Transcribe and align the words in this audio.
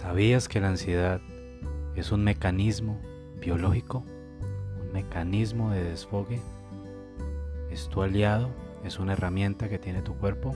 ¿Sabías 0.00 0.48
que 0.48 0.60
la 0.60 0.68
ansiedad 0.68 1.20
es 1.94 2.10
un 2.10 2.24
mecanismo 2.24 2.98
biológico? 3.38 4.02
¿Un 4.80 4.92
mecanismo 4.94 5.72
de 5.72 5.84
desfogue? 5.84 6.40
¿Es 7.70 7.86
tu 7.90 8.00
aliado? 8.00 8.48
¿Es 8.82 8.98
una 8.98 9.12
herramienta 9.12 9.68
que 9.68 9.78
tiene 9.78 10.00
tu 10.00 10.14
cuerpo? 10.14 10.54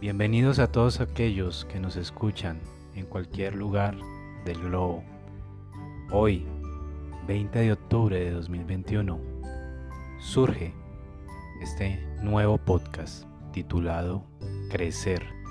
Bienvenidos 0.00 0.60
a 0.60 0.70
todos 0.70 1.00
aquellos 1.00 1.64
que 1.64 1.80
nos 1.80 1.96
escuchan 1.96 2.60
en 2.94 3.04
cualquier 3.04 3.56
lugar 3.56 3.96
del 4.44 4.60
globo. 4.60 5.02
Hoy, 6.12 6.46
20 7.26 7.58
de 7.58 7.72
octubre 7.72 8.16
de 8.16 8.30
2021, 8.30 9.18
surge 10.20 10.72
este 11.60 12.00
nuevo 12.22 12.58
podcast 12.58 13.24
titulado 13.52 14.22
Crecer 14.70 15.41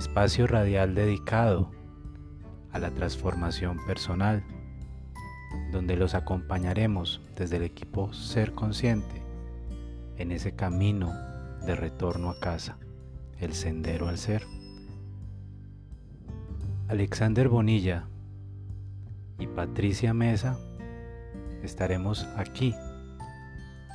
espacio 0.00 0.46
radial 0.46 0.94
dedicado 0.94 1.70
a 2.72 2.78
la 2.78 2.90
transformación 2.90 3.84
personal, 3.84 4.42
donde 5.72 5.94
los 5.94 6.14
acompañaremos 6.14 7.20
desde 7.36 7.58
el 7.58 7.64
equipo 7.64 8.10
Ser 8.14 8.52
Consciente 8.52 9.22
en 10.16 10.32
ese 10.32 10.56
camino 10.56 11.12
de 11.66 11.76
retorno 11.76 12.30
a 12.30 12.40
casa, 12.40 12.78
el 13.40 13.52
sendero 13.52 14.08
al 14.08 14.16
ser. 14.16 14.42
Alexander 16.88 17.50
Bonilla 17.50 18.06
y 19.38 19.48
Patricia 19.48 20.14
Mesa 20.14 20.58
estaremos 21.62 22.24
aquí 22.38 22.74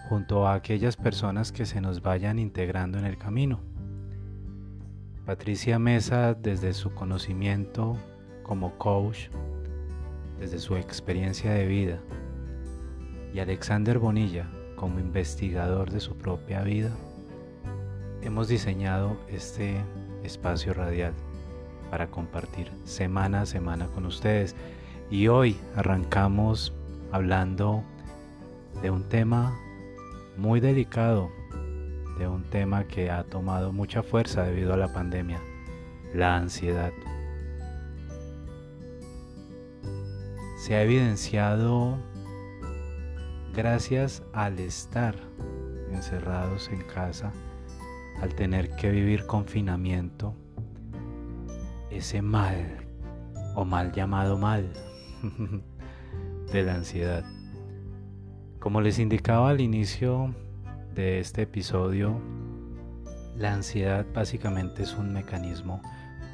junto 0.08 0.48
a 0.48 0.54
aquellas 0.54 0.98
personas 0.98 1.52
que 1.52 1.66
se 1.66 1.82
nos 1.82 2.04
vayan 2.04 2.38
integrando 2.38 3.00
en 3.00 3.06
el 3.06 3.18
camino 3.18 3.60
Patricia 5.26 5.80
Mesa, 5.80 6.36
desde 6.36 6.72
su 6.74 6.94
conocimiento 6.94 7.98
como 8.44 8.78
coach, 8.78 9.30
desde 10.40 10.60
su 10.60 10.76
experiencia 10.76 11.52
de 11.52 11.66
vida, 11.66 12.00
y 13.34 13.40
Alexander 13.40 13.98
Bonilla, 13.98 14.48
como 14.76 15.00
investigador 15.00 15.90
de 15.90 16.00
su 16.00 16.16
propia 16.16 16.62
vida, 16.62 16.92
hemos 18.22 18.50
diseñado 18.50 19.18
este 19.28 19.78
espacio 20.24 20.76
radial 20.76 21.14
para 21.90 22.06
compartir 22.12 22.72
semana 22.84 23.42
a 23.42 23.46
semana 23.48 23.88
con 23.88 24.06
ustedes. 24.06 24.56
Y 25.10 25.28
hoy 25.28 25.58
arrancamos 25.76 26.72
hablando 27.12 27.84
de 28.84 28.92
un 28.92 29.10
tema 29.10 29.58
muy 30.38 30.60
delicado, 30.60 31.32
de 32.18 32.28
un 32.28 32.44
tema 32.44 32.86
que 32.86 33.12
ha 33.12 33.24
tomado 33.24 33.74
mucha 33.74 34.04
fuerza 34.04 34.44
debido 34.44 34.74
a 34.74 34.78
la 34.78 34.94
pandemia, 34.94 35.42
la 36.14 36.38
ansiedad. 36.38 36.92
Se 40.58 40.76
ha 40.76 40.84
evidenciado 40.84 41.98
gracias 43.54 44.24
al 44.34 44.60
estar 44.60 45.16
encerrados 45.92 46.70
en 46.70 46.82
casa, 46.82 47.32
al 48.22 48.34
tener 48.34 48.76
que 48.76 48.92
vivir 48.92 49.26
confinamiento, 49.26 50.36
ese 51.90 52.22
mal 52.22 52.88
o 53.56 53.66
mal 53.66 53.92
llamado 53.92 54.38
mal 54.38 54.72
de 56.52 56.64
la 56.64 56.76
ansiedad. 56.76 57.24
Como 58.60 58.82
les 58.82 59.00
indicaba 59.00 59.50
al 59.50 59.62
inicio 59.62 60.34
de 60.96 61.20
este 61.20 61.42
episodio, 61.42 62.22
la 63.36 63.54
ansiedad 63.54 64.06
básicamente 64.14 64.84
es 64.84 64.96
un 64.96 65.12
mecanismo 65.12 65.82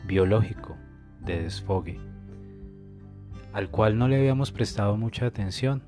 biológico 0.06 0.78
de 1.20 1.42
desfogue, 1.42 2.00
al 3.54 3.72
cual 3.72 3.98
no 3.98 4.08
le 4.08 4.18
habíamos 4.18 4.52
prestado 4.52 4.96
mucha 4.98 5.26
atención, 5.26 5.82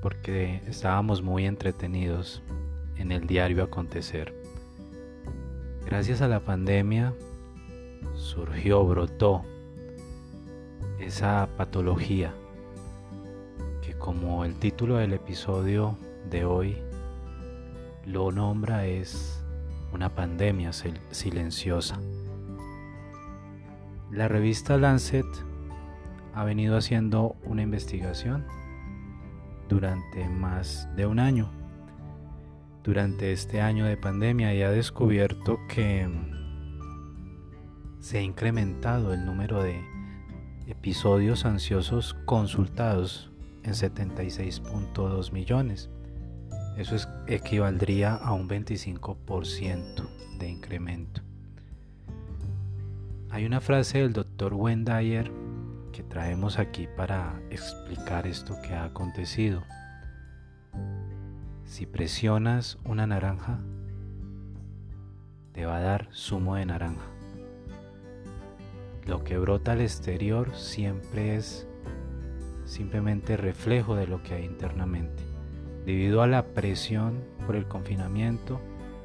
porque 0.00 0.62
estábamos 0.66 1.20
muy 1.22 1.44
entretenidos 1.44 2.42
en 2.96 3.12
el 3.12 3.26
diario 3.26 3.62
acontecer. 3.62 4.34
Gracias 5.84 6.22
a 6.22 6.28
la 6.28 6.40
pandemia 6.40 7.12
surgió, 8.14 8.82
brotó 8.86 9.44
esa 10.98 11.50
patología 11.58 12.32
que 13.82 13.92
como 13.92 14.46
el 14.46 14.54
título 14.54 14.96
del 14.96 15.12
episodio 15.12 15.98
de 16.30 16.46
hoy 16.46 16.78
lo 18.04 18.32
nombra 18.32 18.86
es 18.86 19.44
una 19.92 20.14
pandemia 20.14 20.72
silenciosa. 20.72 22.00
La 24.10 24.28
revista 24.28 24.76
Lancet 24.76 25.26
ha 26.34 26.44
venido 26.44 26.76
haciendo 26.76 27.36
una 27.44 27.62
investigación 27.62 28.46
durante 29.68 30.28
más 30.28 30.88
de 30.96 31.06
un 31.06 31.18
año, 31.18 31.50
durante 32.82 33.32
este 33.32 33.60
año 33.60 33.84
de 33.86 33.96
pandemia 33.96 34.54
y 34.54 34.62
ha 34.62 34.70
descubierto 34.70 35.58
que 35.68 36.08
se 38.00 38.18
ha 38.18 38.22
incrementado 38.22 39.14
el 39.14 39.24
número 39.24 39.62
de 39.62 39.80
episodios 40.66 41.44
ansiosos 41.44 42.14
consultados 42.24 43.30
en 43.62 43.72
76.2 43.72 45.32
millones 45.32 45.90
eso 46.76 46.96
equivaldría 47.26 48.14
a 48.14 48.32
un 48.32 48.48
25% 48.48 50.08
de 50.38 50.48
incremento. 50.48 51.22
Hay 53.30 53.46
una 53.46 53.60
frase 53.60 53.98
del 53.98 54.12
doctor 54.12 54.54
Wendayer 54.54 55.30
que 55.92 56.02
traemos 56.02 56.58
aquí 56.58 56.88
para 56.96 57.40
explicar 57.50 58.26
esto 58.26 58.56
que 58.62 58.74
ha 58.74 58.84
acontecido. 58.84 59.62
Si 61.64 61.86
presionas 61.86 62.78
una 62.84 63.06
naranja, 63.06 63.60
te 65.52 65.66
va 65.66 65.78
a 65.78 65.80
dar 65.80 66.08
zumo 66.12 66.56
de 66.56 66.66
naranja. 66.66 67.06
Lo 69.06 69.24
que 69.24 69.38
brota 69.38 69.72
al 69.72 69.80
exterior 69.80 70.54
siempre 70.54 71.36
es 71.36 71.66
simplemente 72.64 73.36
reflejo 73.36 73.96
de 73.96 74.06
lo 74.06 74.22
que 74.22 74.34
hay 74.34 74.44
internamente. 74.44 75.31
Debido 75.84 76.22
a 76.22 76.28
la 76.28 76.46
presión 76.46 77.24
por 77.44 77.56
el 77.56 77.66
confinamiento, 77.66 78.60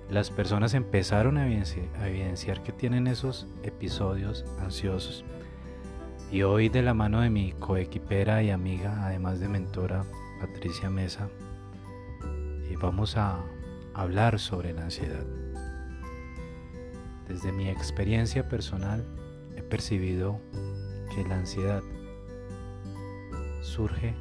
las 0.09 0.29
personas 0.29 0.73
empezaron 0.73 1.37
a 1.37 1.47
evidenciar, 1.47 2.63
que 2.63 2.71
tienen 2.71 3.07
esos 3.07 3.47
episodios 3.63 4.45
ansiosos. 4.59 5.25
Y 6.31 6.43
hoy 6.43 6.69
de 6.69 6.81
la 6.81 6.93
mano 6.93 7.21
de 7.21 7.29
mi 7.29 7.51
coequipera 7.53 8.43
y 8.43 8.51
amiga, 8.51 9.05
además 9.05 9.39
de 9.39 9.49
mentora, 9.49 10.03
Patricia 10.39 10.89
Mesa, 10.89 11.29
eh, 12.69 12.75
vamos 12.79 13.17
a 13.17 13.39
hablar 13.93 14.39
sobre 14.39 14.73
la 14.73 14.83
ansiedad. 14.83 15.25
Desde 17.27 17.51
mi 17.51 17.67
experiencia 17.69 18.47
personal 18.47 19.03
he 19.55 19.63
percibido 19.63 20.39
que 21.13 21.23
la 21.27 21.39
ansiedad 21.39 21.81
surge 23.61 24.13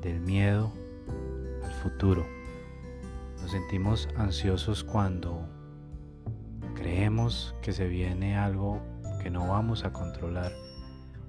del 0.00 0.20
miedo 0.20 0.72
futuro. 1.86 2.26
Nos 3.40 3.52
sentimos 3.52 4.08
ansiosos 4.16 4.82
cuando 4.82 5.48
creemos 6.74 7.54
que 7.62 7.72
se 7.72 7.86
viene 7.86 8.36
algo 8.36 8.82
que 9.22 9.30
no 9.30 9.46
vamos 9.46 9.84
a 9.84 9.92
controlar, 9.92 10.50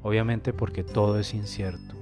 obviamente 0.02 0.54
porque 0.54 0.84
todo 0.84 1.20
es 1.20 1.36
incierto. 1.36 1.94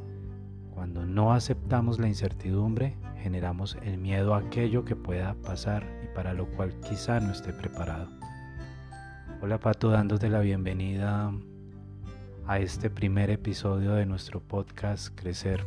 Cuando 0.73 1.05
no 1.05 1.33
aceptamos 1.33 1.99
la 1.99 2.07
incertidumbre, 2.07 2.95
generamos 3.21 3.77
el 3.83 3.97
miedo 3.97 4.33
a 4.33 4.39
aquello 4.39 4.85
que 4.85 4.95
pueda 4.95 5.33
pasar 5.33 5.85
y 6.01 6.15
para 6.15 6.33
lo 6.33 6.45
cual 6.51 6.73
quizá 6.79 7.19
no 7.19 7.33
esté 7.33 7.51
preparado. 7.51 8.07
Hola 9.41 9.59
Pato, 9.59 9.89
dándote 9.89 10.29
la 10.29 10.39
bienvenida 10.39 11.29
a 12.47 12.59
este 12.59 12.89
primer 12.89 13.31
episodio 13.31 13.95
de 13.95 14.05
nuestro 14.05 14.39
podcast 14.39 15.13
Crecer. 15.13 15.65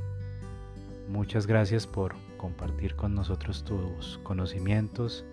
Muchas 1.11 1.47
gracias 1.47 1.87
por 1.87 2.28
compartir 2.39 2.97
con 2.97 3.15
nosotros 3.15 3.65
tus 3.65 4.19
conocimientos 4.23 5.27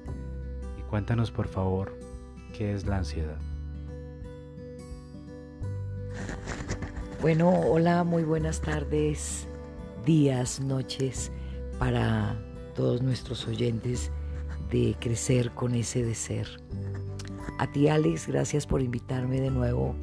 y 0.77 0.81
cuéntanos 0.81 1.31
por 1.31 1.47
favor 1.47 1.97
qué 2.57 2.73
es 2.73 2.85
la 2.85 2.97
ansiedad. 2.97 3.37
Bueno, 7.21 7.49
hola, 7.49 8.03
muy 8.03 8.23
buenas 8.23 8.59
tardes, 8.59 9.47
días, 10.05 10.59
noches 10.59 11.31
para 11.79 12.37
todos 12.75 13.01
nuestros 13.01 13.47
oyentes 13.47 14.11
de 14.69 14.95
crecer 14.99 15.51
con 15.51 15.73
ese 15.73 16.03
de 16.03 16.13
ser. 16.13 16.47
A 17.57 17.71
ti 17.71 17.87
Alex, 17.87 18.27
gracias 18.27 18.67
por 18.67 18.81
invitarme 18.81 19.39
de 19.39 19.49
nuevo 19.49 19.95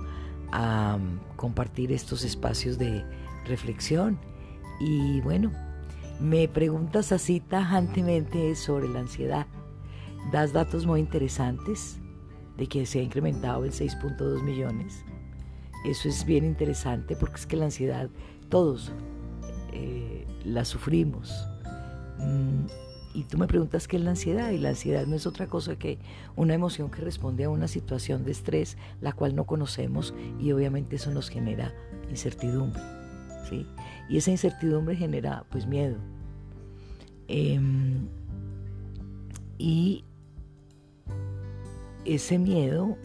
a 0.52 0.99
compartir 1.37 1.93
estos 1.93 2.25
espacios 2.25 2.78
de 2.78 3.04
reflexión 3.44 4.19
y 4.81 5.20
bueno, 5.20 5.52
me 6.23 6.49
preguntas 6.49 7.13
así 7.13 7.41
tajantemente 7.41 8.55
sobre 8.55 8.89
la 8.89 9.01
ansiedad. 9.01 9.47
Das 10.31 10.53
datos 10.53 10.87
muy 10.87 11.01
interesantes. 11.01 11.99
de 12.57 12.67
que 12.67 12.87
se 12.87 13.01
ha 13.01 13.03
incrementado 13.03 13.65
en 13.65 13.73
6.2 13.73 14.43
millones. 14.43 15.05
Eso 15.85 16.09
es 16.09 16.25
bien 16.25 16.45
interesante 16.45 17.17
porque 17.17 17.37
es 17.37 17.47
que 17.47 17.57
la 17.57 17.67
ansiedad 17.67 18.09
todos 18.49 18.93
eh, 19.73 20.27
la 20.45 20.65
sufrimos. 20.65 21.49
Mm, 22.19 22.67
y 23.15 23.25
tú 23.25 23.37
me 23.37 23.47
preguntas 23.47 23.89
qué 23.89 23.97
es 23.97 24.03
la 24.03 24.11
ansiedad 24.11 24.51
y 24.51 24.59
la 24.59 24.71
ansiedad 24.71 25.07
no 25.07 25.17
es 25.17 25.27
otra 25.27 25.47
cosa 25.47 25.77
que 25.77 25.99
una 26.37 26.55
emoción 26.55 26.91
que 26.91 27.03
responde 27.03 27.45
a 27.45 27.51
una 27.51 27.69
situación 27.69 28.25
de 28.25 28.31
estrés 28.31 28.79
la 29.01 29.13
cual 29.13 29.35
no 29.35 29.45
conocemos 29.45 30.15
y 30.39 30.53
obviamente 30.53 30.97
eso 30.97 31.11
nos 31.11 31.29
genera 31.29 31.75
incertidumbre. 32.09 33.01
¿Sí? 33.49 33.67
Y 34.09 34.17
esa 34.19 34.31
incertidumbre 34.31 34.97
genera 34.97 35.44
pues 35.50 35.67
miedo. 35.67 35.97
Em, 37.29 38.09
y 39.59 40.05
ese 42.05 42.39
miedo 42.39 42.97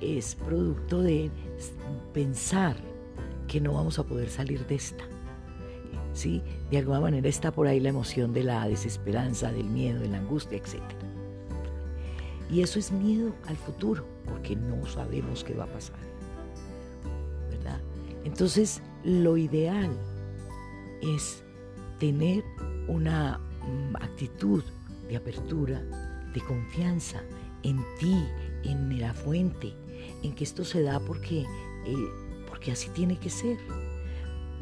es 0.00 0.34
producto 0.34 1.02
de 1.02 1.30
pensar 2.12 2.76
que 3.48 3.60
no 3.60 3.74
vamos 3.74 3.98
a 3.98 4.04
poder 4.04 4.28
salir 4.28 4.66
de 4.66 4.74
esta. 4.74 5.04
¿Sí? 6.14 6.42
De 6.70 6.78
alguna 6.78 7.00
manera 7.00 7.28
está 7.28 7.52
por 7.52 7.66
ahí 7.66 7.78
la 7.78 7.90
emoción 7.90 8.32
de 8.32 8.42
la 8.42 8.66
desesperanza, 8.66 9.52
del 9.52 9.68
miedo, 9.68 10.00
de 10.00 10.08
la 10.08 10.18
angustia, 10.18 10.56
etc. 10.56 10.80
Y 12.50 12.62
eso 12.62 12.78
es 12.78 12.90
miedo 12.90 13.34
al 13.46 13.56
futuro, 13.56 14.06
porque 14.24 14.56
no 14.56 14.86
sabemos 14.86 15.44
qué 15.44 15.54
va 15.54 15.64
a 15.64 15.72
pasar. 15.72 15.98
¿Verdad? 17.50 17.80
Entonces, 18.24 18.80
lo 19.06 19.36
ideal 19.36 19.96
es 21.00 21.44
tener 22.00 22.44
una 22.88 23.38
mm, 23.38 23.96
actitud 23.96 24.64
de 25.08 25.16
apertura, 25.16 25.80
de 26.34 26.40
confianza 26.40 27.22
en 27.62 27.78
ti, 28.00 28.24
en 28.64 29.00
la 29.00 29.14
fuente, 29.14 29.72
en 30.24 30.34
que 30.34 30.42
esto 30.42 30.64
se 30.64 30.82
da 30.82 30.98
porque, 30.98 31.42
eh, 31.86 32.10
porque 32.48 32.72
así 32.72 32.88
tiene 32.90 33.16
que 33.16 33.30
ser. 33.30 33.58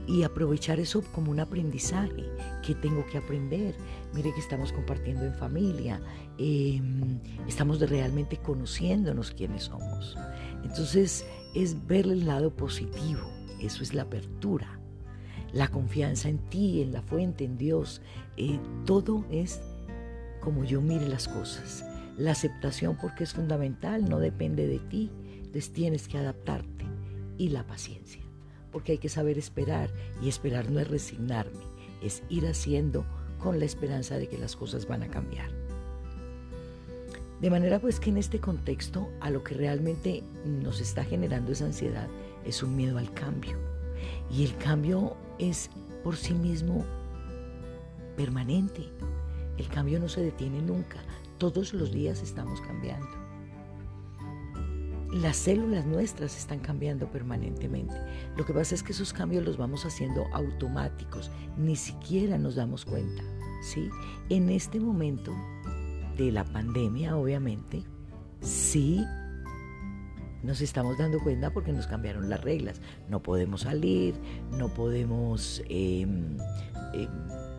Y 0.06 0.22
aprovechar 0.22 0.78
eso 0.78 1.02
como 1.14 1.30
un 1.30 1.40
aprendizaje 1.40 2.26
que 2.62 2.74
tengo 2.74 3.06
que 3.06 3.16
aprender. 3.16 3.74
Mire 4.12 4.34
que 4.34 4.40
estamos 4.40 4.70
compartiendo 4.70 5.24
en 5.24 5.34
familia, 5.34 6.02
em, 6.36 7.18
estamos 7.48 7.80
realmente 7.80 8.36
conociéndonos 8.36 9.30
quiénes 9.30 9.64
somos. 9.64 10.18
Entonces 10.62 11.24
es 11.54 11.86
ver 11.86 12.04
el 12.06 12.26
lado 12.26 12.54
positivo, 12.54 13.22
eso 13.66 13.82
es 13.82 13.94
la 13.94 14.02
apertura, 14.02 14.78
la 15.52 15.68
confianza 15.68 16.28
en 16.28 16.38
ti, 16.50 16.82
en 16.82 16.92
la 16.92 17.02
fuente, 17.02 17.44
en 17.44 17.56
Dios. 17.56 18.00
Eh, 18.36 18.58
todo 18.84 19.24
es 19.30 19.60
como 20.40 20.64
yo 20.64 20.80
mire 20.80 21.08
las 21.08 21.28
cosas. 21.28 21.84
La 22.18 22.32
aceptación 22.32 22.96
porque 23.00 23.24
es 23.24 23.32
fundamental, 23.32 24.08
no 24.08 24.20
depende 24.20 24.66
de 24.66 24.78
ti, 24.78 25.10
entonces 25.36 25.72
tienes 25.72 26.08
que 26.08 26.18
adaptarte. 26.18 26.84
Y 27.36 27.48
la 27.48 27.66
paciencia, 27.66 28.22
porque 28.70 28.92
hay 28.92 28.98
que 28.98 29.08
saber 29.08 29.38
esperar 29.38 29.90
y 30.22 30.28
esperar 30.28 30.70
no 30.70 30.78
es 30.78 30.86
resignarme, 30.86 31.64
es 32.00 32.22
ir 32.28 32.46
haciendo 32.46 33.04
con 33.38 33.58
la 33.58 33.64
esperanza 33.64 34.16
de 34.18 34.28
que 34.28 34.38
las 34.38 34.54
cosas 34.54 34.86
van 34.86 35.02
a 35.02 35.08
cambiar. 35.08 35.50
De 37.40 37.50
manera 37.50 37.80
pues 37.80 37.98
que 38.00 38.10
en 38.10 38.16
este 38.16 38.40
contexto 38.40 39.10
a 39.20 39.30
lo 39.30 39.42
que 39.42 39.54
realmente 39.54 40.22
nos 40.46 40.80
está 40.80 41.04
generando 41.04 41.52
esa 41.52 41.66
ansiedad 41.66 42.08
es 42.44 42.62
un 42.62 42.76
miedo 42.76 42.98
al 42.98 43.12
cambio. 43.12 43.58
Y 44.30 44.44
el 44.44 44.56
cambio 44.56 45.16
es 45.38 45.70
por 46.02 46.16
sí 46.16 46.34
mismo 46.34 46.84
permanente. 48.16 48.88
El 49.56 49.68
cambio 49.68 50.00
no 50.00 50.08
se 50.08 50.22
detiene 50.22 50.60
nunca. 50.60 50.98
Todos 51.38 51.74
los 51.74 51.92
días 51.92 52.22
estamos 52.22 52.60
cambiando. 52.60 53.08
Las 55.12 55.36
células 55.36 55.86
nuestras 55.86 56.36
están 56.36 56.58
cambiando 56.58 57.08
permanentemente. 57.08 57.94
Lo 58.36 58.44
que 58.44 58.52
pasa 58.52 58.74
es 58.74 58.82
que 58.82 58.92
esos 58.92 59.12
cambios 59.12 59.44
los 59.44 59.56
vamos 59.56 59.86
haciendo 59.86 60.24
automáticos, 60.32 61.30
ni 61.56 61.76
siquiera 61.76 62.36
nos 62.36 62.56
damos 62.56 62.84
cuenta. 62.84 63.22
¿sí? 63.62 63.90
En 64.28 64.50
este 64.50 64.80
momento 64.80 65.32
de 66.16 66.32
la 66.32 66.44
pandemia, 66.44 67.16
obviamente, 67.16 67.84
sí 68.40 69.04
nos 70.44 70.60
estamos 70.60 70.98
dando 70.98 71.20
cuenta 71.20 71.50
porque 71.50 71.72
nos 71.72 71.86
cambiaron 71.86 72.28
las 72.28 72.42
reglas. 72.42 72.80
No 73.08 73.22
podemos 73.22 73.62
salir, 73.62 74.14
no 74.50 74.68
podemos 74.68 75.62
em, 75.68 76.36
em, 76.92 77.08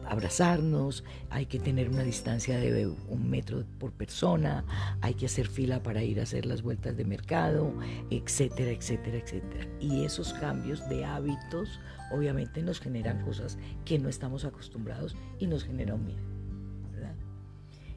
abrazarnos, 0.07 1.03
hay 1.29 1.47
que 1.47 1.59
tener 1.59 1.89
una 1.89 2.03
distancia 2.03 2.59
de 2.59 2.87
un 2.87 3.29
metro 3.29 3.65
por 3.79 3.91
persona, 3.91 4.63
hay 5.01 5.15
que 5.15 5.25
hacer 5.25 5.47
fila 5.47 5.81
para 5.81 6.03
ir 6.03 6.19
a 6.19 6.23
hacer 6.23 6.45
las 6.45 6.61
vueltas 6.61 6.95
de 6.95 7.05
mercado, 7.05 7.73
etcétera, 8.11 8.71
etcétera, 8.71 9.17
etcétera. 9.17 9.67
Y 9.79 10.05
esos 10.05 10.33
cambios 10.33 10.87
de 10.87 11.03
hábitos 11.05 11.79
obviamente 12.11 12.61
nos 12.61 12.79
generan 12.79 13.21
cosas 13.23 13.57
que 13.83 13.97
no 13.97 14.09
estamos 14.09 14.45
acostumbrados 14.45 15.15
y 15.39 15.47
nos 15.47 15.63
generan 15.63 16.05
miedo. 16.05 16.35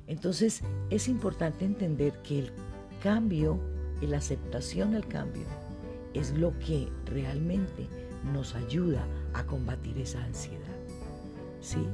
Entonces 0.06 0.62
es 0.88 1.06
importante 1.06 1.67
entender 1.67 2.14
que 2.23 2.38
el 2.38 2.52
cambio, 3.02 3.61
la 4.06 4.19
aceptación 4.19 4.95
al 4.95 5.06
cambio, 5.06 5.47
es 6.15 6.33
lo 6.33 6.59
que 6.59 6.89
realmente 7.06 7.89
nos 8.33 8.55
ayuda 8.55 9.06
a 9.35 9.45
combatir 9.45 9.99
esa 9.99 10.23
ansiedad. 10.25 10.77
¿sí? 11.61 11.87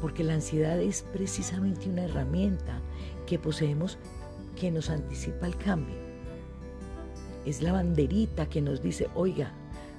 Porque 0.00 0.24
la 0.24 0.34
ansiedad 0.34 0.80
es 0.80 1.02
precisamente 1.12 1.88
una 1.88 2.04
herramienta 2.04 2.80
que 3.26 3.38
poseemos 3.38 3.98
que 4.56 4.70
nos 4.70 4.90
anticipa 4.90 5.46
el 5.46 5.56
cambio. 5.56 5.96
Es 7.44 7.62
la 7.62 7.72
banderita 7.72 8.48
que 8.48 8.60
nos 8.60 8.82
dice, 8.82 9.08
oiga, 9.14 9.52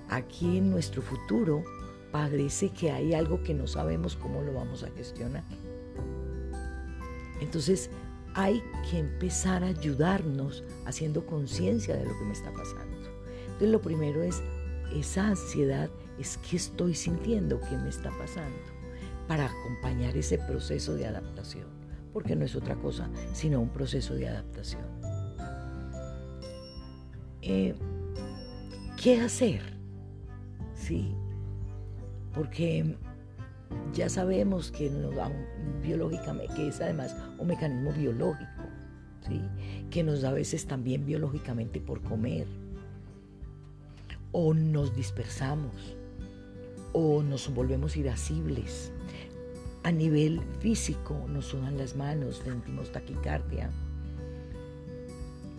aquí 0.10 0.58
en 0.58 0.70
nuestro 0.70 1.02
futuro 1.02 1.64
parece 2.12 2.70
que 2.70 2.92
hay 2.92 3.14
algo 3.14 3.44
que 3.44 3.54
no 3.54 3.68
sabemos 3.68 4.16
cómo 4.16 4.42
lo 4.42 4.54
vamos 4.54 4.84
a 4.84 4.90
gestionar. 4.92 5.44
Entonces 7.42 7.90
hay 8.40 8.64
que 8.90 9.00
empezar 9.00 9.66
a 9.66 9.68
ayudarnos 9.68 10.64
haciendo 10.86 11.26
conciencia 11.26 11.98
de 11.98 12.06
lo 12.06 12.18
que 12.18 12.24
me 12.24 12.32
está 12.32 12.54
pasando. 12.54 12.98
Entonces 13.44 13.70
lo 13.70 13.82
primero 13.82 14.24
es 14.24 14.42
esa 14.96 15.28
ansiedad, 15.28 15.90
es 16.18 16.38
qué 16.38 16.56
estoy 16.56 16.96
sintiendo, 16.96 17.60
qué 17.60 17.76
me 17.76 17.90
está 17.90 18.10
pasando 18.18 18.58
para 19.28 19.46
acompañar 19.46 20.16
ese 20.16 20.38
proceso 20.38 20.96
de 20.96 21.08
adaptación, 21.08 21.66
porque 22.14 22.34
no 22.38 22.46
es 22.46 22.56
otra 22.56 22.76
cosa 22.76 23.10
sino 23.34 23.60
un 23.60 23.68
proceso 23.68 24.16
de 24.16 24.30
adaptación. 24.30 24.86
Eh, 27.42 27.76
¿Qué 28.96 29.20
hacer? 29.20 29.62
Sí, 30.76 31.14
porque 32.34 32.96
ya 33.94 34.10
sabemos 34.10 34.72
que 34.72 34.90
nos 34.90 35.16
da 35.16 35.32
biológicamente, 35.82 36.54
que 36.54 36.68
es 36.68 36.82
además 36.82 37.16
un 37.38 37.48
mecanismo 37.48 37.92
biológico, 37.92 38.64
¿sí? 39.28 39.42
que 39.90 40.04
nos 40.04 40.22
da 40.22 40.30
a 40.30 40.34
veces 40.34 40.66
también 40.66 41.06
biológicamente 41.06 41.80
por 41.80 42.02
comer, 42.02 42.48
o 44.32 44.54
nos 44.54 44.96
dispersamos, 44.96 45.96
o 46.94 47.24
nos 47.24 47.54
volvemos 47.54 47.98
irascibles, 47.98 48.92
a 49.84 49.92
nivel 49.92 50.42
físico 50.60 51.26
nos 51.28 51.46
sudan 51.46 51.78
las 51.78 51.96
manos, 51.96 52.42
sentimos 52.44 52.92
taquicardia. 52.92 53.70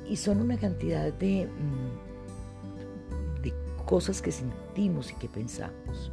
Y 0.08 0.16
son 0.16 0.40
una 0.40 0.58
cantidad 0.58 1.12
de, 1.12 1.46
mm, 1.46 3.42
de 3.42 3.54
cosas 3.86 4.20
que 4.20 4.30
sentimos 4.30 5.10
y 5.10 5.14
que 5.14 5.28
pensamos. 5.28 6.12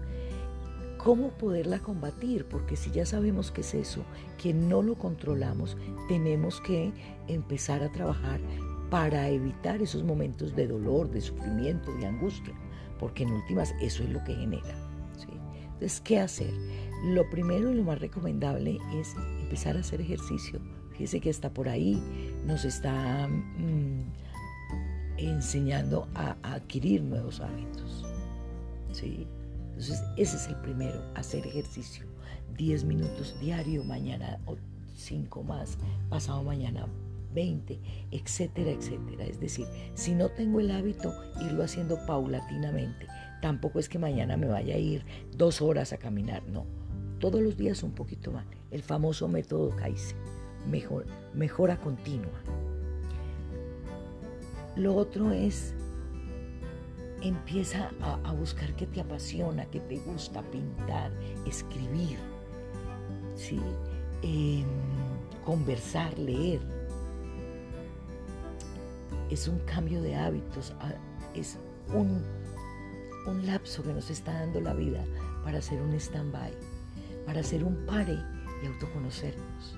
¿Cómo 1.08 1.30
poderla 1.30 1.80
combatir? 1.80 2.44
Porque 2.50 2.76
si 2.76 2.92
ya 2.92 3.06
sabemos 3.06 3.50
que 3.50 3.62
es 3.62 3.74
eso, 3.76 4.04
que 4.38 4.54
no 4.54 4.82
lo 4.82 4.96
controlamos, 4.96 5.78
tenemos 6.10 6.60
que 6.60 6.92
empezar 7.30 7.82
a 7.82 7.90
trabajar 7.94 8.42
para 8.90 9.30
evitar 9.30 9.82
esos 9.82 10.04
momentos 10.04 10.54
de 10.54 10.68
dolor, 10.68 11.10
de 11.10 11.22
sufrimiento, 11.22 11.96
de 11.96 12.08
angustia, 12.08 12.54
porque 13.00 13.24
en 13.24 13.32
últimas 13.32 13.74
eso 13.80 14.04
es 14.04 14.10
lo 14.10 14.22
que 14.26 14.36
genera. 14.36 14.76
Entonces, 15.76 16.02
¿qué 16.02 16.20
hacer? 16.20 16.54
Lo 17.06 17.30
primero 17.30 17.72
y 17.72 17.76
lo 17.76 17.84
más 17.84 18.02
recomendable 18.02 18.78
es 19.00 19.16
empezar 19.40 19.78
a 19.78 19.80
hacer 19.80 20.02
ejercicio. 20.02 20.60
Fíjese 20.92 21.22
que 21.22 21.30
está 21.30 21.54
por 21.54 21.70
ahí, 21.70 22.04
nos 22.46 22.66
está 22.66 23.30
mm, 23.30 24.02
enseñando 25.20 26.10
a, 26.14 26.36
adquirir 26.44 27.02
nuevos 27.02 27.40
hábitos. 27.40 28.06
¿sí? 28.92 29.26
Entonces, 29.78 30.04
ese 30.16 30.38
es 30.38 30.48
el 30.48 30.56
primero, 30.56 31.04
hacer 31.14 31.46
ejercicio. 31.46 32.06
10 32.58 32.86
minutos 32.86 33.40
diario, 33.40 33.84
mañana 33.84 34.40
5 34.96 35.44
más, 35.44 35.78
pasado 36.10 36.44
mañana 36.44 36.88
20, 37.36 37.80
etcétera, 38.10 38.72
etcétera. 38.72 39.26
Es 39.26 39.40
decir, 39.40 39.68
si 39.94 40.16
no 40.16 40.30
tengo 40.30 40.60
el 40.60 40.72
hábito, 40.72 41.14
irlo 41.40 41.64
haciendo 41.64 42.04
paulatinamente. 42.08 43.06
Tampoco 43.44 43.78
es 43.78 43.88
que 43.88 44.00
mañana 44.00 44.36
me 44.36 44.48
vaya 44.48 44.74
a 44.74 44.80
ir 44.80 45.06
dos 45.36 45.62
horas 45.62 45.94
a 45.94 45.98
caminar, 45.98 46.42
no 46.48 46.66
todos 47.20 47.42
los 47.42 47.58
días 47.58 47.84
un 47.84 47.92
poquito 47.92 48.32
más. 48.32 48.46
El 48.72 48.82
famoso 48.82 49.28
método 49.28 49.76
Kaizen, 49.76 50.18
mejor, 50.70 51.06
mejora 51.34 51.80
continua. 51.80 52.42
Lo 54.76 54.96
otro 54.96 55.32
es, 55.32 55.74
empieza 57.28 57.92
a, 58.02 58.32
buscar 58.32 58.76
qué 58.76 58.88
te 58.88 59.02
apasiona, 59.02 59.66
qué 59.66 59.80
te 59.82 59.98
gusta, 59.98 60.42
pintar, 60.44 61.12
escribir, 61.46 62.18
¿sí? 63.36 63.60
Em, 64.22 64.66
conversar, 65.46 66.18
leer. 66.18 66.62
Es 69.30 69.48
un 69.48 69.60
cambio 69.60 70.02
de 70.02 70.16
hábitos, 70.16 70.74
es 71.36 71.58
un, 71.94 72.24
un 73.26 73.46
lapso 73.46 73.84
que 73.84 73.94
nos 73.94 74.10
está 74.10 74.34
dando 74.34 74.62
la 74.62 74.74
vida 74.74 75.04
para 75.44 75.60
hacer 75.60 75.82
un 75.82 75.94
stand-by, 75.94 76.54
para 77.26 77.42
hacer 77.42 77.64
un 77.64 77.86
pare 77.86 78.18
y 78.64 78.68
autoconocernos. 78.68 79.78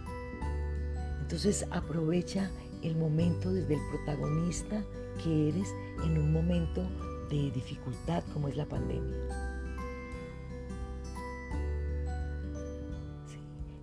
Entonces 1.22 1.66
aprovecha 1.72 2.50
el 2.84 2.96
momento 2.96 3.52
desde 3.52 3.76
el 3.76 3.82
protagonista 3.90 4.84
que 5.24 5.50
eres 5.50 5.74
en 6.04 6.18
un 6.18 6.32
momento 6.32 6.88
de 7.30 7.52
dificultad 7.52 8.24
como 8.34 8.48
es 8.48 8.56
la 8.56 8.66
pandemia. 8.66 9.18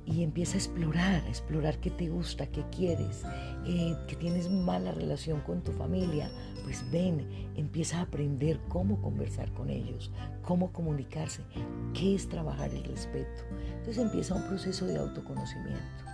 Y 0.05 0.23
empieza 0.23 0.55
a 0.55 0.59
explorar, 0.59 1.25
a 1.25 1.29
explorar 1.29 1.79
qué 1.81 1.91
te 1.91 2.09
gusta, 2.09 2.47
qué 2.47 2.63
quieres, 2.71 3.25
eh, 3.67 3.97
que 4.07 4.15
tienes 4.15 4.49
mala 4.49 4.93
relación 4.93 5.41
con 5.41 5.63
tu 5.63 5.73
familia, 5.73 6.31
pues 6.63 6.89
ven, 6.91 7.27
empieza 7.57 7.99
a 7.99 8.03
aprender 8.03 8.61
cómo 8.69 9.01
conversar 9.03 9.53
con 9.53 9.69
ellos, 9.69 10.13
cómo 10.43 10.73
comunicarse, 10.73 11.43
qué 11.93 12.15
es 12.15 12.29
trabajar 12.29 12.71
el 12.71 12.85
respeto. 12.85 13.43
Entonces 13.79 13.99
empieza 13.99 14.35
un 14.35 14.45
proceso 14.45 14.87
de 14.87 14.97
autoconocimiento, 14.97 16.05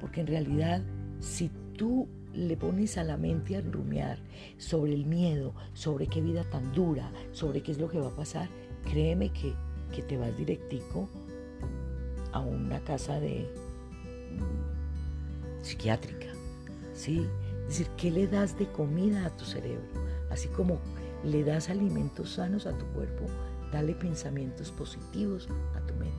porque 0.00 0.20
en 0.20 0.26
realidad 0.26 0.82
si 1.20 1.50
tú 1.76 2.08
le 2.36 2.56
pones 2.56 2.98
a 2.98 3.04
la 3.04 3.16
mente 3.16 3.56
a 3.56 3.62
rumiar 3.62 4.18
sobre 4.58 4.92
el 4.92 5.06
miedo, 5.06 5.54
sobre 5.72 6.06
qué 6.06 6.20
vida 6.20 6.44
tan 6.44 6.72
dura, 6.72 7.10
sobre 7.32 7.62
qué 7.62 7.72
es 7.72 7.78
lo 7.78 7.88
que 7.88 7.98
va 7.98 8.08
a 8.08 8.16
pasar, 8.16 8.48
créeme 8.84 9.30
que, 9.32 9.54
que 9.92 10.02
te 10.02 10.16
vas 10.16 10.36
directico 10.36 11.08
a 12.32 12.40
una 12.40 12.80
casa 12.80 13.18
de 13.18 13.50
mm, 14.32 15.64
psiquiátrica, 15.64 16.28
¿sí? 16.92 17.26
Es 17.62 17.78
decir, 17.78 17.88
¿qué 17.96 18.10
le 18.10 18.26
das 18.26 18.58
de 18.58 18.70
comida 18.70 19.26
a 19.26 19.36
tu 19.36 19.44
cerebro? 19.44 19.82
Así 20.30 20.48
como 20.48 20.78
le 21.24 21.42
das 21.42 21.70
alimentos 21.70 22.34
sanos 22.34 22.66
a 22.66 22.76
tu 22.76 22.84
cuerpo, 22.86 23.24
dale 23.72 23.94
pensamientos 23.94 24.70
positivos 24.70 25.48
a 25.74 25.80
tu 25.86 25.94
mente. 25.94 26.14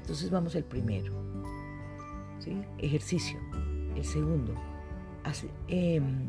Entonces 0.00 0.30
vamos 0.30 0.54
al 0.54 0.64
primero, 0.64 1.12
¿sí? 2.38 2.62
Ejercicio. 2.78 3.38
El 3.96 4.04
segundo, 4.04 4.54
Em, 5.68 6.28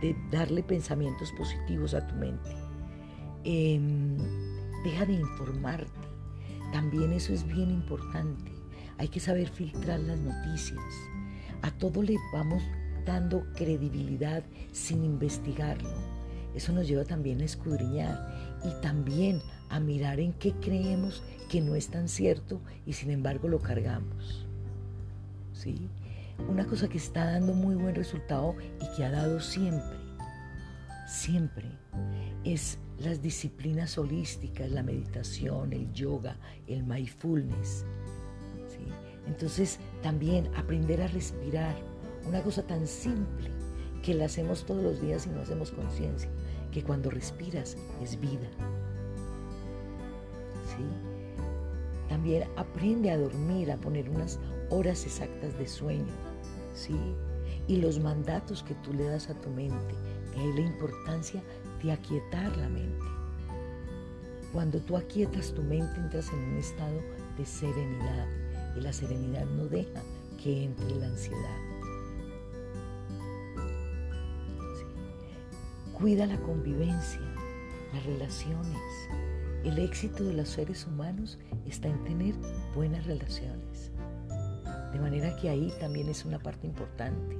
de 0.00 0.16
darle 0.30 0.62
pensamientos 0.62 1.30
positivos 1.32 1.92
a 1.92 2.06
tu 2.06 2.14
mente. 2.14 2.50
Em, 3.44 4.16
deja 4.82 5.04
de 5.04 5.12
informarte. 5.12 6.08
También 6.72 7.12
eso 7.12 7.34
es 7.34 7.46
bien 7.46 7.70
importante. 7.70 8.52
Hay 8.96 9.08
que 9.08 9.20
saber 9.20 9.48
filtrar 9.48 10.00
las 10.00 10.18
noticias. 10.18 10.80
A 11.60 11.70
todo 11.70 12.02
le 12.02 12.16
vamos 12.32 12.62
dando 13.04 13.44
credibilidad 13.54 14.42
sin 14.72 15.04
investigarlo. 15.04 15.90
Eso 16.54 16.72
nos 16.72 16.88
lleva 16.88 17.04
también 17.04 17.42
a 17.42 17.44
escudriñar 17.44 18.58
y 18.64 18.80
también 18.80 19.42
a 19.68 19.80
mirar 19.80 20.18
en 20.18 20.32
qué 20.32 20.52
creemos 20.52 21.22
que 21.50 21.60
no 21.60 21.74
es 21.74 21.88
tan 21.88 22.08
cierto 22.08 22.60
y 22.86 22.94
sin 22.94 23.10
embargo 23.10 23.48
lo 23.48 23.60
cargamos. 23.60 24.46
¿Sí? 25.52 25.90
Una 26.48 26.66
cosa 26.66 26.88
que 26.88 26.98
está 26.98 27.24
dando 27.24 27.54
muy 27.54 27.74
buen 27.74 27.94
resultado 27.94 28.56
y 28.80 28.96
que 28.96 29.04
ha 29.04 29.10
dado 29.10 29.40
siempre, 29.40 29.98
siempre, 31.06 31.66
es 32.44 32.78
las 32.98 33.22
disciplinas 33.22 33.96
holísticas, 33.98 34.70
la 34.70 34.82
meditación, 34.82 35.72
el 35.72 35.92
yoga, 35.92 36.36
el 36.66 36.84
mindfulness. 36.84 37.84
Entonces 39.26 39.78
también 40.02 40.50
aprender 40.56 41.00
a 41.02 41.06
respirar, 41.08 41.74
una 42.26 42.42
cosa 42.42 42.62
tan 42.62 42.86
simple 42.86 43.50
que 44.02 44.14
la 44.14 44.26
hacemos 44.26 44.64
todos 44.66 44.82
los 44.82 45.00
días 45.00 45.26
y 45.26 45.30
no 45.30 45.40
hacemos 45.40 45.70
conciencia, 45.70 46.30
que 46.72 46.82
cuando 46.82 47.10
respiras 47.10 47.76
es 48.02 48.18
vida. 48.18 48.48
También 52.08 52.48
aprende 52.56 53.10
a 53.10 53.18
dormir, 53.18 53.70
a 53.70 53.76
poner 53.76 54.08
unas 54.08 54.38
horas 54.70 55.04
exactas 55.04 55.56
de 55.58 55.66
sueño 55.68 56.29
¿sí? 56.74 56.96
Y 57.68 57.76
los 57.76 57.98
mandatos 57.98 58.62
que 58.62 58.74
tú 58.76 58.92
le 58.92 59.04
das 59.04 59.30
a 59.30 59.34
tu 59.34 59.50
mente, 59.50 59.94
es 60.36 60.54
la 60.54 60.60
importancia 60.60 61.42
de 61.82 61.92
aquietar 61.92 62.56
la 62.56 62.68
mente. 62.68 63.04
Cuando 64.52 64.80
tú 64.80 64.96
aquietas 64.96 65.52
tu 65.52 65.62
mente 65.62 66.00
entras 66.00 66.32
en 66.32 66.38
un 66.38 66.56
estado 66.56 67.00
de 67.38 67.46
serenidad 67.46 68.26
y 68.76 68.80
la 68.80 68.92
serenidad 68.92 69.46
no 69.46 69.66
deja 69.66 70.02
que 70.42 70.64
entre 70.64 70.96
la 70.96 71.06
ansiedad. 71.06 71.58
Cuida 75.92 76.26
la 76.26 76.40
convivencia, 76.40 77.20
las 77.92 78.04
relaciones. 78.06 78.80
El 79.64 79.78
éxito 79.78 80.24
de 80.24 80.32
los 80.32 80.48
seres 80.48 80.86
humanos 80.86 81.38
está 81.66 81.88
en 81.88 82.02
tener 82.04 82.34
buenas 82.74 83.04
relaciones. 83.04 83.89
De 84.92 84.98
manera 84.98 85.36
que 85.36 85.48
ahí 85.48 85.72
también 85.78 86.08
es 86.08 86.24
una 86.24 86.38
parte 86.38 86.66
importante. 86.66 87.38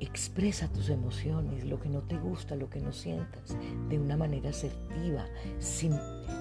Expresa 0.00 0.68
tus 0.68 0.88
emociones, 0.88 1.64
lo 1.64 1.80
que 1.80 1.88
no 1.88 2.00
te 2.00 2.16
gusta, 2.16 2.56
lo 2.56 2.68
que 2.68 2.80
no 2.80 2.92
sientas, 2.92 3.56
de 3.88 3.98
una 3.98 4.16
manera 4.16 4.50
asertiva, 4.50 5.26
sin, 5.60 5.92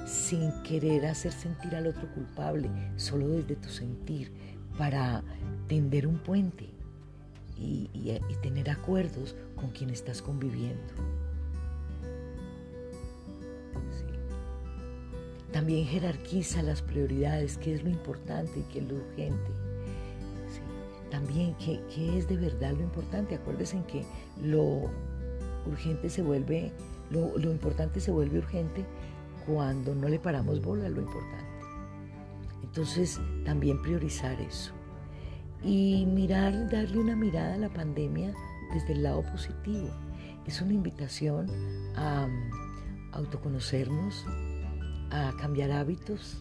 sin 0.05 0.51
querer 0.63 1.05
hacer 1.05 1.31
sentir 1.31 1.75
al 1.75 1.87
otro 1.87 2.11
culpable, 2.13 2.69
solo 2.95 3.27
desde 3.27 3.55
tu 3.55 3.69
sentir, 3.69 4.31
para 4.77 5.23
tender 5.67 6.07
un 6.07 6.17
puente 6.17 6.69
y, 7.55 7.89
y 7.93 8.35
tener 8.41 8.69
acuerdos 8.69 9.35
con 9.55 9.69
quien 9.69 9.91
estás 9.91 10.21
conviviendo. 10.23 11.20
También 15.61 15.85
jerarquiza 15.85 16.63
las 16.63 16.81
prioridades, 16.81 17.59
qué 17.59 17.75
es 17.75 17.83
lo 17.83 17.91
importante 17.91 18.61
y 18.61 18.63
qué 18.63 18.79
es 18.79 18.89
lo 18.89 18.95
urgente. 18.95 19.51
También 21.11 21.55
qué, 21.59 22.17
es 22.17 22.27
de 22.27 22.35
verdad 22.35 22.71
lo 22.71 22.81
importante. 22.81 23.35
Acuérdense 23.35 23.77
en 23.77 23.83
que 23.83 24.03
lo 24.41 24.89
urgente 25.67 26.09
se 26.09 26.23
vuelve, 26.23 26.71
lo, 27.11 27.37
lo 27.37 27.51
importante 27.51 27.99
se 27.99 28.09
vuelve 28.09 28.39
urgente 28.39 28.83
cuando 29.45 29.93
no 29.93 30.09
le 30.09 30.17
paramos 30.17 30.63
bola 30.63 30.87
a 30.87 30.89
lo 30.89 30.99
importante. 30.99 31.45
Entonces 32.63 33.21
también 33.45 33.79
priorizar 33.83 34.41
eso. 34.41 34.71
Y 35.63 36.07
mirar, 36.07 36.71
darle 36.71 36.97
una 36.97 37.15
mirada 37.15 37.53
a 37.53 37.59
la 37.59 37.69
pandemia 37.69 38.33
desde 38.73 38.93
el 38.93 39.03
lado 39.03 39.21
positivo. 39.21 39.91
Es 40.47 40.59
una 40.59 40.73
invitación 40.73 41.51
a 41.95 42.27
autoconocernos, 43.11 44.25
a 45.11 45.33
cambiar 45.39 45.71
hábitos, 45.71 46.37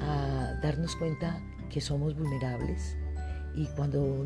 a 0.00 0.58
darnos 0.62 0.96
cuenta 0.96 1.40
que 1.70 1.80
somos 1.80 2.16
vulnerables. 2.16 2.96
Y 3.54 3.66
cuando 3.76 4.24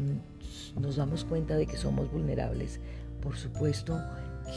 nos 0.80 0.96
damos 0.96 1.25
cuenta 1.25 1.56
de 1.56 1.66
que 1.66 1.76
somos 1.76 2.11
vulnerables, 2.11 2.80
por 3.20 3.37
supuesto 3.37 4.00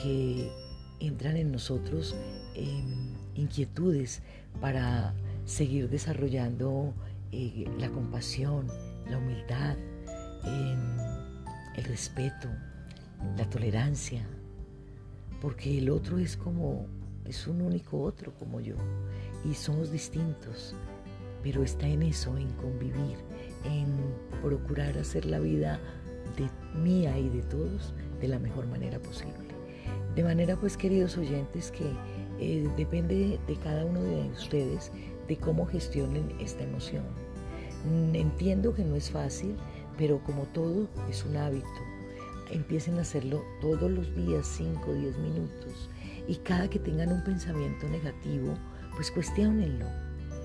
que 0.01 0.51
entran 0.99 1.37
en 1.37 1.51
nosotros 1.51 2.15
em, 2.55 3.15
inquietudes 3.35 4.21
para 4.61 5.13
seguir 5.45 5.89
desarrollando 5.89 6.93
eh, 7.31 7.65
la 7.79 7.89
compasión, 7.89 8.67
la 9.09 9.17
humildad, 9.17 9.75
em, 10.43 10.97
el 11.75 11.83
respeto, 11.85 12.49
la 13.37 13.49
tolerancia, 13.49 14.27
porque 15.41 15.77
el 15.77 15.89
otro 15.89 16.19
es 16.19 16.37
como 16.37 16.85
es 17.29 17.45
un 17.45 17.61
único 17.61 18.01
otro 18.01 18.33
como 18.39 18.59
yo 18.59 18.75
y 19.45 19.53
somos 19.53 19.91
distintos, 19.91 20.75
pero 21.43 21.63
está 21.63 21.87
en 21.87 22.01
eso, 22.01 22.35
en 22.37 22.51
convivir, 22.53 23.17
en 23.63 23.95
procurar 24.41 24.97
hacer 24.97 25.25
la 25.25 25.39
vida 25.39 25.79
de 26.35 26.49
mía 26.79 27.17
y 27.17 27.29
de 27.29 27.43
todos 27.43 27.93
de 28.19 28.27
la 28.27 28.39
mejor 28.39 28.67
manera 28.67 28.99
posible. 28.99 29.47
De 30.15 30.23
manera 30.23 30.55
pues 30.55 30.75
queridos 30.75 31.17
oyentes 31.17 31.71
que 31.71 31.85
eh, 32.39 32.67
depende 32.75 33.39
de 33.47 33.55
cada 33.57 33.85
uno 33.85 34.01
de 34.01 34.29
ustedes 34.31 34.91
de 35.27 35.37
cómo 35.37 35.67
gestionen 35.67 36.35
esta 36.39 36.63
emoción. 36.63 37.03
Entiendo 38.13 38.73
que 38.73 38.83
no 38.83 38.95
es 38.95 39.11
fácil, 39.11 39.55
pero 39.97 40.21
como 40.23 40.43
todo 40.45 40.87
es 41.09 41.23
un 41.23 41.37
hábito. 41.37 41.67
Empiecen 42.51 42.97
a 42.97 43.01
hacerlo 43.01 43.43
todos 43.61 43.91
los 43.91 44.13
días, 44.15 44.47
5 44.57 44.89
o 44.89 44.93
10 44.93 45.17
minutos 45.19 45.89
y 46.29 46.35
cada 46.35 46.69
que 46.69 46.77
tengan 46.77 47.11
un 47.11 47.23
pensamiento 47.23 47.89
negativo, 47.89 48.53
pues 48.95 49.09
cuestionenlo. 49.09 49.87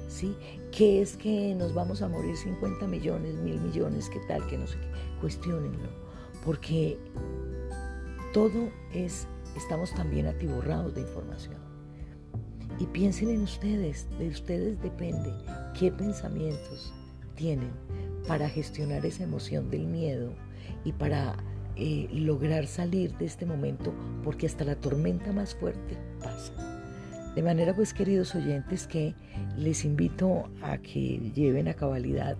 ¿Sí? 0.08 0.34
¿Qué 0.72 1.02
es 1.02 1.14
que 1.16 1.54
nos 1.54 1.74
vamos 1.74 2.00
a 2.00 2.08
morir 2.08 2.36
50 2.36 2.86
millones, 2.86 3.34
mil 3.36 3.60
millones? 3.60 4.08
¿Qué 4.08 4.20
tal? 4.26 4.46
Que 4.46 4.56
no 4.56 4.66
sé 4.66 4.78
qué. 4.78 4.88
Cuestionenlo. 5.20 5.88
porque 6.44 6.98
todo 8.32 8.68
es, 8.92 9.26
estamos 9.56 9.94
también 9.94 10.26
atiborrados 10.26 10.94
de 10.94 11.02
información. 11.02 11.58
Y 12.78 12.86
piensen 12.86 13.28
en 13.28 13.42
ustedes, 13.42 14.08
de 14.18 14.28
ustedes 14.28 14.80
depende 14.82 15.32
qué 15.78 15.92
pensamientos 15.92 16.92
tienen 17.36 17.70
para 18.26 18.48
gestionar 18.48 19.04
esa 19.04 19.24
emoción 19.24 19.70
del 19.70 19.86
miedo 19.86 20.32
y 20.84 20.92
para 20.92 21.36
eh, 21.76 22.08
lograr 22.12 22.66
salir 22.66 23.16
de 23.18 23.24
este 23.26 23.46
momento, 23.46 23.92
porque 24.22 24.46
hasta 24.46 24.64
la 24.64 24.76
tormenta 24.76 25.32
más 25.32 25.54
fuerte 25.54 25.96
pasa. 26.22 26.52
De 27.34 27.42
manera 27.42 27.74
pues 27.74 27.92
queridos 27.92 28.34
oyentes 28.36 28.86
que 28.86 29.14
les 29.56 29.84
invito 29.84 30.48
a 30.62 30.78
que 30.78 31.32
lleven 31.34 31.66
a 31.66 31.74
cabalidad 31.74 32.36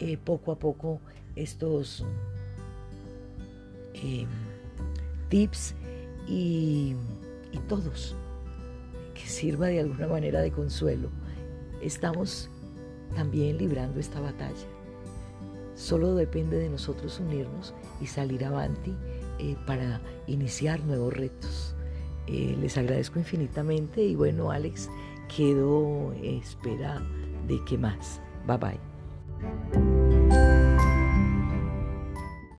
eh, 0.00 0.18
poco 0.22 0.52
a 0.52 0.58
poco 0.58 1.00
estos 1.34 2.04
em, 3.94 4.28
tips 5.30 5.74
y, 6.28 6.94
y 7.52 7.58
todos 7.68 8.16
que 9.14 9.26
sirva 9.26 9.68
de 9.68 9.80
alguna 9.80 10.08
manera 10.08 10.42
de 10.42 10.50
consuelo. 10.50 11.08
Estamos 11.80 12.50
también 13.14 13.56
librando 13.56 13.98
esta 13.98 14.20
batalla. 14.20 14.66
Solo 15.74 16.14
depende 16.14 16.58
de 16.58 16.68
nosotros 16.68 17.18
unirnos 17.18 17.74
salir 18.06 18.44
avanti 18.44 18.94
eh, 19.38 19.56
para 19.66 20.00
iniciar 20.26 20.80
nuevos 20.84 21.12
retos. 21.12 21.74
Eh, 22.26 22.56
les 22.60 22.78
agradezco 22.78 23.18
infinitamente 23.18 24.02
y 24.02 24.14
bueno, 24.14 24.50
Alex, 24.50 24.88
quedo 25.34 26.12
espera 26.22 27.02
de 27.46 27.60
qué 27.66 27.76
más. 27.76 28.20
Bye 28.46 28.58
bye. 28.58 30.13